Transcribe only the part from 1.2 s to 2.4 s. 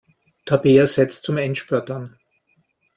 zum Endspurt an.